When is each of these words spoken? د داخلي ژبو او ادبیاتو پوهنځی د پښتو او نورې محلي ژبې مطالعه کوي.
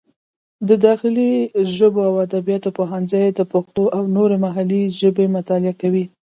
د 0.67 0.69
داخلي 0.85 1.29
ژبو 1.75 2.01
او 2.09 2.13
ادبیاتو 2.27 2.69
پوهنځی 2.77 3.25
د 3.33 3.39
پښتو 3.51 3.83
او 3.97 4.03
نورې 4.15 4.37
محلي 4.45 4.83
ژبې 4.99 5.25
مطالعه 5.37 5.73
کوي. 5.81 6.05